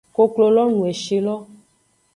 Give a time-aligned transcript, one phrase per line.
[0.15, 1.35] Koklo lo nu eshi lo.